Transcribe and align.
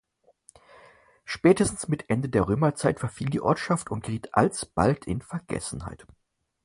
Spätestens 1.25 1.87
mit 1.87 2.01
dem 2.01 2.05
Ende 2.09 2.29
der 2.29 2.47
Römerzeit 2.47 2.99
verfiel 2.99 3.29
die 3.29 3.39
Ortschaft 3.39 3.91
und 3.91 4.03
geriet 4.03 4.33
alsbald 4.33 5.05
in 5.05 5.21
Vergessenheit. 5.21 6.07